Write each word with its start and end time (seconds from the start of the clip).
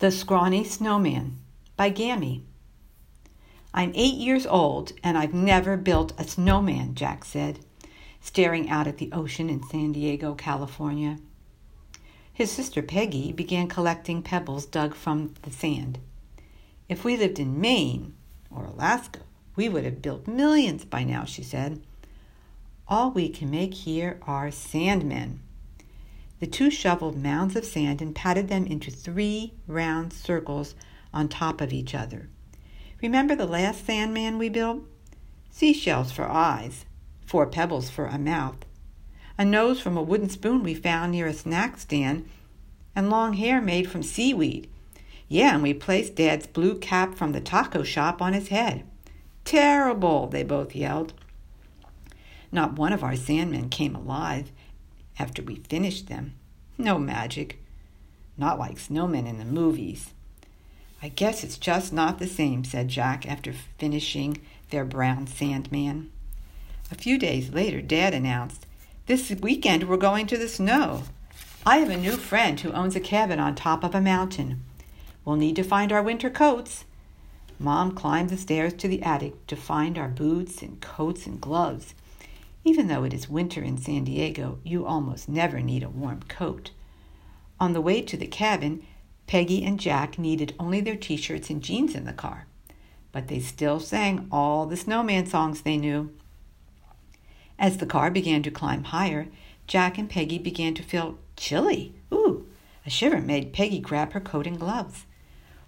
The 0.00 0.10
Scrawny 0.10 0.64
Snowman 0.64 1.36
by 1.76 1.90
Gammy. 1.90 2.46
I'm 3.74 3.92
eight 3.94 4.14
years 4.14 4.46
old 4.46 4.92
and 5.04 5.18
I've 5.18 5.34
never 5.34 5.76
built 5.76 6.14
a 6.16 6.24
snowman, 6.26 6.94
Jack 6.94 7.22
said, 7.22 7.58
staring 8.18 8.70
out 8.70 8.86
at 8.86 8.96
the 8.96 9.12
ocean 9.12 9.50
in 9.50 9.62
San 9.62 9.92
Diego, 9.92 10.34
California. 10.34 11.18
His 12.32 12.50
sister 12.50 12.80
Peggy 12.80 13.30
began 13.30 13.68
collecting 13.68 14.22
pebbles 14.22 14.64
dug 14.64 14.94
from 14.94 15.34
the 15.42 15.50
sand. 15.50 15.98
If 16.88 17.04
we 17.04 17.18
lived 17.18 17.38
in 17.38 17.60
Maine 17.60 18.14
or 18.50 18.64
Alaska, 18.64 19.20
we 19.54 19.68
would 19.68 19.84
have 19.84 20.00
built 20.00 20.26
millions 20.26 20.86
by 20.86 21.04
now, 21.04 21.26
she 21.26 21.42
said. 21.42 21.78
All 22.88 23.10
we 23.10 23.28
can 23.28 23.50
make 23.50 23.74
here 23.74 24.18
are 24.26 24.48
sandmen. 24.48 25.40
The 26.40 26.46
two 26.46 26.70
shoveled 26.70 27.16
mounds 27.16 27.54
of 27.54 27.66
sand 27.66 28.00
and 28.00 28.14
patted 28.14 28.48
them 28.48 28.66
into 28.66 28.90
three 28.90 29.52
round 29.66 30.12
circles 30.12 30.74
on 31.12 31.28
top 31.28 31.60
of 31.60 31.72
each 31.72 31.94
other. 31.94 32.28
Remember 33.02 33.34
the 33.34 33.46
last 33.46 33.84
sandman 33.84 34.38
we 34.38 34.48
built? 34.48 34.82
Seashells 35.50 36.12
for 36.12 36.28
eyes, 36.28 36.86
four 37.26 37.46
pebbles 37.46 37.90
for 37.90 38.06
a 38.06 38.18
mouth, 38.18 38.64
a 39.36 39.44
nose 39.44 39.80
from 39.80 39.96
a 39.96 40.02
wooden 40.02 40.28
spoon 40.28 40.62
we 40.62 40.74
found 40.74 41.12
near 41.12 41.26
a 41.26 41.34
snack 41.34 41.78
stand, 41.78 42.26
and 42.96 43.10
long 43.10 43.34
hair 43.34 43.60
made 43.60 43.90
from 43.90 44.02
seaweed. 44.02 44.68
Yeah, 45.28 45.54
and 45.54 45.62
we 45.62 45.74
placed 45.74 46.16
Dad's 46.16 46.46
blue 46.46 46.78
cap 46.78 47.14
from 47.14 47.32
the 47.32 47.40
taco 47.40 47.82
shop 47.82 48.20
on 48.22 48.32
his 48.32 48.48
head. 48.48 48.84
Terrible, 49.44 50.26
they 50.26 50.42
both 50.42 50.74
yelled. 50.74 51.12
Not 52.50 52.74
one 52.74 52.92
of 52.92 53.04
our 53.04 53.14
sandmen 53.14 53.70
came 53.70 53.94
alive, 53.94 54.50
after 55.20 55.42
we 55.42 55.56
finished 55.56 56.08
them. 56.08 56.32
No 56.78 56.98
magic. 56.98 57.62
Not 58.38 58.58
like 58.58 58.78
snowmen 58.78 59.28
in 59.28 59.38
the 59.38 59.44
movies. 59.44 60.14
I 61.02 61.08
guess 61.08 61.44
it's 61.44 61.58
just 61.58 61.92
not 61.92 62.18
the 62.18 62.26
same, 62.26 62.64
said 62.64 62.88
Jack 62.88 63.28
after 63.28 63.52
finishing 63.78 64.40
their 64.70 64.86
brown 64.86 65.26
sandman. 65.26 66.10
A 66.90 66.94
few 66.94 67.18
days 67.18 67.52
later, 67.52 67.82
Dad 67.82 68.14
announced, 68.14 68.66
This 69.06 69.30
weekend 69.30 69.88
we're 69.88 69.98
going 69.98 70.26
to 70.28 70.38
the 70.38 70.48
snow. 70.48 71.04
I 71.66 71.76
have 71.76 71.90
a 71.90 71.96
new 71.98 72.16
friend 72.16 72.58
who 72.58 72.72
owns 72.72 72.96
a 72.96 73.00
cabin 73.00 73.38
on 73.38 73.54
top 73.54 73.84
of 73.84 73.94
a 73.94 74.00
mountain. 74.00 74.62
We'll 75.24 75.36
need 75.36 75.56
to 75.56 75.62
find 75.62 75.92
our 75.92 76.02
winter 76.02 76.30
coats. 76.30 76.86
Mom 77.58 77.92
climbed 77.92 78.30
the 78.30 78.38
stairs 78.38 78.72
to 78.72 78.88
the 78.88 79.02
attic 79.02 79.46
to 79.48 79.56
find 79.56 79.98
our 79.98 80.08
boots 80.08 80.62
and 80.62 80.80
coats 80.80 81.26
and 81.26 81.38
gloves. 81.38 81.94
Even 82.64 82.88
though 82.88 83.04
it 83.04 83.14
is 83.14 83.28
winter 83.28 83.62
in 83.62 83.78
San 83.78 84.04
Diego, 84.04 84.58
you 84.64 84.84
almost 84.84 85.28
never 85.28 85.60
need 85.60 85.82
a 85.82 85.88
warm 85.88 86.20
coat. 86.28 86.70
On 87.58 87.72
the 87.72 87.80
way 87.80 88.02
to 88.02 88.16
the 88.16 88.26
cabin, 88.26 88.82
Peggy 89.26 89.64
and 89.64 89.78
Jack 89.78 90.18
needed 90.18 90.54
only 90.58 90.80
their 90.80 90.96
t 90.96 91.16
shirts 91.16 91.50
and 91.50 91.62
jeans 91.62 91.94
in 91.94 92.04
the 92.04 92.12
car, 92.12 92.46
but 93.12 93.28
they 93.28 93.40
still 93.40 93.80
sang 93.80 94.26
all 94.30 94.66
the 94.66 94.76
snowman 94.76 95.26
songs 95.26 95.62
they 95.62 95.76
knew. 95.76 96.10
As 97.58 97.76
the 97.76 97.86
car 97.86 98.10
began 98.10 98.42
to 98.42 98.50
climb 98.50 98.84
higher, 98.84 99.28
Jack 99.66 99.98
and 99.98 100.08
Peggy 100.08 100.38
began 100.38 100.74
to 100.74 100.82
feel 100.82 101.18
chilly. 101.36 101.94
Ooh, 102.12 102.46
a 102.84 102.90
shiver 102.90 103.20
made 103.20 103.52
Peggy 103.52 103.78
grab 103.78 104.12
her 104.12 104.20
coat 104.20 104.46
and 104.46 104.58
gloves. 104.58 105.06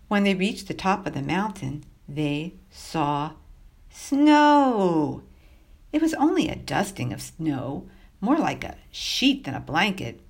When 0.09 0.25
they 0.25 0.35
reached 0.35 0.69
the 0.69 0.75
top 0.75 1.07
of 1.07 1.15
the 1.15 1.23
mountain, 1.23 1.85
they 2.09 2.55
saw 2.71 3.33
snow. 3.91 5.23
It 5.93 6.01
was 6.01 6.15
only 6.15 6.49
a 6.49 6.57
dusting 6.57 7.13
of 7.13 7.21
snow, 7.21 7.87
more 8.21 8.39
like 8.39 8.65
a 8.65 8.77
sheet 8.91 9.45
than 9.45 9.55
a 9.55 9.61
blanket, 9.61 10.21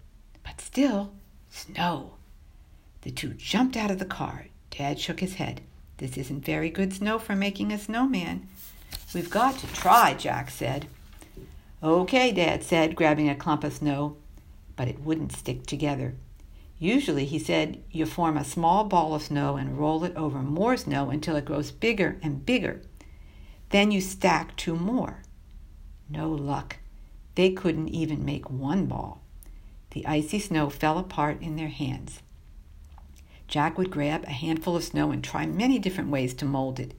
but 0.42 0.60
still 0.60 1.12
snow. 1.50 2.14
The 3.02 3.10
two 3.10 3.34
jumped 3.34 3.76
out 3.76 3.90
of 3.90 3.98
the 3.98 4.04
car. 4.04 4.46
Dad 4.70 4.98
shook 4.98 5.20
his 5.20 5.34
head. 5.34 5.60
This 5.98 6.16
isn't 6.16 6.44
very 6.44 6.70
good 6.70 6.92
snow 6.92 7.18
for 7.18 7.36
making 7.36 7.70
a 7.70 7.78
snowman. 7.78 8.48
We've 9.14 9.30
got 9.30 9.58
to 9.58 9.66
try, 9.68 10.14
Jack 10.14 10.50
said. 10.50 10.86
Okay, 11.82 12.32
Dad 12.32 12.62
said, 12.62 12.96
grabbing 12.96 13.28
a 13.28 13.34
clump 13.34 13.62
of 13.62 13.72
snow, 13.72 14.16
but 14.74 14.88
it 14.88 15.00
wouldn't 15.00 15.32
stick 15.32 15.66
together. 15.66 16.14
Usually, 16.78 17.24
he 17.24 17.38
said, 17.38 17.82
you 17.90 18.06
form 18.06 18.36
a 18.36 18.44
small 18.44 18.84
ball 18.84 19.14
of 19.14 19.22
snow 19.22 19.56
and 19.56 19.78
roll 19.78 20.02
it 20.02 20.16
over 20.16 20.38
more 20.38 20.76
snow 20.76 21.10
until 21.10 21.36
it 21.36 21.44
grows 21.44 21.70
bigger 21.70 22.18
and 22.22 22.44
bigger. 22.44 22.82
Then 23.70 23.90
you 23.90 24.00
stack 24.00 24.56
two 24.56 24.76
more. 24.76 25.21
No 26.12 26.28
luck. 26.28 26.76
They 27.36 27.50
couldn't 27.52 27.88
even 27.88 28.24
make 28.24 28.50
one 28.50 28.84
ball. 28.84 29.22
The 29.92 30.06
icy 30.06 30.38
snow 30.38 30.68
fell 30.68 30.98
apart 30.98 31.40
in 31.40 31.56
their 31.56 31.68
hands. 31.68 32.20
Jack 33.48 33.78
would 33.78 33.90
grab 33.90 34.24
a 34.24 34.32
handful 34.32 34.76
of 34.76 34.84
snow 34.84 35.10
and 35.10 35.24
try 35.24 35.46
many 35.46 35.78
different 35.78 36.10
ways 36.10 36.34
to 36.34 36.44
mold 36.44 36.78
it, 36.78 36.92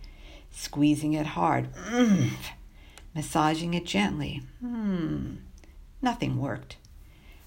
squeezing 0.52 1.14
it 1.14 1.28
hard, 1.28 1.70
massaging 3.16 3.76
it 3.76 3.86
gently. 3.86 4.42
Hmm. 4.60 5.36
Nothing 6.02 6.40
worked. 6.40 6.78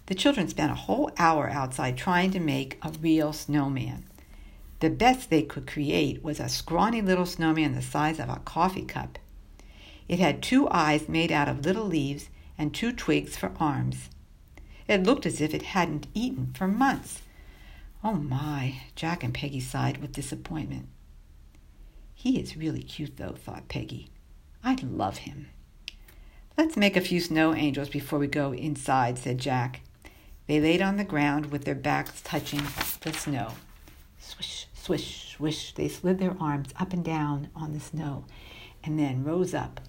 The 0.06 0.14
children 0.14 0.48
spent 0.48 0.70
a 0.70 0.76
whole 0.76 1.10
hour 1.18 1.48
outside 1.50 1.96
trying 1.96 2.30
to 2.30 2.40
make 2.40 2.78
a 2.82 2.92
real 3.00 3.32
snowman. 3.32 4.04
The 4.78 4.90
best 4.90 5.30
they 5.30 5.42
could 5.42 5.66
create 5.66 6.22
was 6.22 6.38
a 6.38 6.48
scrawny 6.48 7.02
little 7.02 7.26
snowman 7.26 7.74
the 7.74 7.82
size 7.82 8.20
of 8.20 8.28
a 8.28 8.40
coffee 8.44 8.84
cup. 8.84 9.18
It 10.08 10.18
had 10.20 10.42
two 10.42 10.68
eyes 10.70 11.08
made 11.08 11.32
out 11.32 11.48
of 11.48 11.64
little 11.64 11.84
leaves 11.84 12.28
and 12.56 12.72
two 12.72 12.92
twigs 12.92 13.36
for 13.36 13.52
arms. 13.58 14.08
It 14.88 15.02
looked 15.02 15.26
as 15.26 15.40
if 15.40 15.52
it 15.52 15.62
hadn't 15.62 16.06
eaten 16.14 16.52
for 16.54 16.68
months. 16.68 17.22
Oh 18.04 18.14
my, 18.14 18.82
Jack 18.94 19.24
and 19.24 19.34
Peggy 19.34 19.58
sighed 19.60 19.98
with 19.98 20.12
disappointment. 20.12 20.88
He 22.14 22.38
is 22.38 22.56
really 22.56 22.82
cute, 22.82 23.16
though, 23.16 23.34
thought 23.36 23.68
Peggy. 23.68 24.10
I 24.62 24.76
love 24.82 25.18
him. 25.18 25.48
Let's 26.56 26.76
make 26.76 26.96
a 26.96 27.00
few 27.00 27.20
snow 27.20 27.54
angels 27.54 27.88
before 27.88 28.18
we 28.18 28.28
go 28.28 28.52
inside, 28.52 29.18
said 29.18 29.38
Jack. 29.38 29.80
They 30.46 30.60
laid 30.60 30.80
on 30.80 30.96
the 30.96 31.04
ground 31.04 31.46
with 31.46 31.64
their 31.64 31.74
backs 31.74 32.22
touching 32.22 32.62
the 33.00 33.12
snow. 33.12 33.52
Swish, 34.18 34.68
swish, 34.72 35.34
swish, 35.36 35.74
they 35.74 35.88
slid 35.88 36.18
their 36.18 36.36
arms 36.40 36.68
up 36.78 36.92
and 36.92 37.04
down 37.04 37.48
on 37.56 37.72
the 37.72 37.80
snow 37.80 38.24
and 38.84 38.98
then 38.98 39.24
rose 39.24 39.52
up 39.52 39.80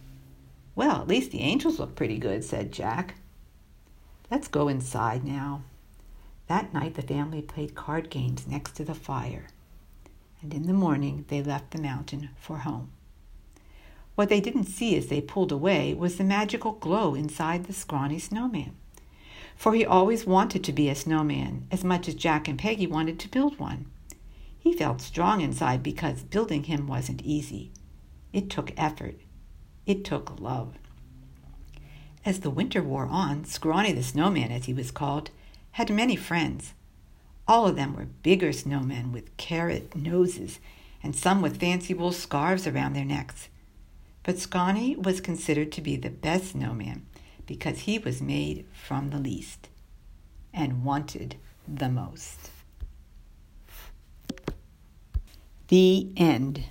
well, 0.77 1.01
at 1.01 1.07
least 1.07 1.31
the 1.31 1.41
angels 1.41 1.79
look 1.79 1.95
pretty 1.95 2.19
good, 2.19 2.43
said 2.43 2.71
Jack. 2.71 3.15
Let's 4.29 4.47
go 4.47 4.67
inside 4.67 5.23
now. 5.23 5.63
That 6.45 6.71
night 6.71 6.93
the 6.93 7.01
family 7.01 7.41
played 7.41 7.73
card 7.73 8.11
games 8.11 8.45
next 8.45 8.73
to 8.73 8.85
the 8.85 8.93
fire, 8.93 9.47
and 10.39 10.53
in 10.53 10.67
the 10.67 10.73
morning 10.73 11.25
they 11.29 11.41
left 11.41 11.71
the 11.71 11.81
mountain 11.81 12.29
for 12.39 12.59
home. 12.59 12.91
What 14.13 14.29
they 14.29 14.39
didn't 14.39 14.65
see 14.65 14.95
as 14.95 15.07
they 15.07 15.19
pulled 15.19 15.51
away 15.51 15.95
was 15.95 16.17
the 16.17 16.23
magical 16.23 16.73
glow 16.73 17.15
inside 17.15 17.63
the 17.63 17.73
scrawny 17.73 18.19
snowman. 18.19 18.75
For 19.55 19.73
he 19.73 19.83
always 19.83 20.27
wanted 20.27 20.63
to 20.63 20.71
be 20.71 20.89
a 20.89 20.95
snowman 20.95 21.65
as 21.71 21.83
much 21.83 22.07
as 22.07 22.13
Jack 22.13 22.47
and 22.47 22.59
Peggy 22.59 22.85
wanted 22.85 23.17
to 23.19 23.29
build 23.29 23.57
one. 23.57 23.87
He 24.59 24.73
felt 24.73 25.01
strong 25.01 25.41
inside 25.41 25.81
because 25.81 26.21
building 26.21 26.65
him 26.65 26.85
wasn't 26.85 27.23
easy. 27.23 27.71
It 28.31 28.51
took 28.51 28.71
effort 28.77 29.15
it 29.87 30.03
took 30.03 30.39
love. 30.39 30.73
As 32.23 32.41
the 32.41 32.49
winter 32.49 32.83
wore 32.83 33.07
on, 33.07 33.45
Scrawny 33.45 33.93
the 33.93 34.03
Snowman, 34.03 34.51
as 34.51 34.65
he 34.65 34.73
was 34.73 34.91
called, 34.91 35.31
had 35.71 35.89
many 35.89 36.15
friends. 36.15 36.73
All 37.47 37.65
of 37.65 37.77
them 37.77 37.95
were 37.95 38.07
bigger 38.21 38.49
snowmen 38.49 39.13
with 39.13 39.35
carrot 39.37 39.95
noses, 39.95 40.59
and 41.01 41.15
some 41.15 41.41
with 41.41 41.59
fancy 41.59 41.93
wool 41.93 42.11
scarves 42.11 42.67
around 42.67 42.93
their 42.93 43.05
necks. 43.05 43.47
But 44.23 44.39
Scrawny 44.39 44.97
was 44.97 45.21
considered 45.21 45.71
to 45.71 45.81
be 45.81 45.95
the 45.95 46.09
best 46.09 46.51
snowman 46.51 47.05
because 47.45 47.79
he 47.79 47.97
was 47.97 48.21
made 48.21 48.65
from 48.73 49.09
the 49.09 49.19
least 49.19 49.69
and 50.53 50.83
wanted 50.83 51.37
the 51.65 51.87
most. 51.87 52.49
The 55.69 56.09
end. 56.17 56.65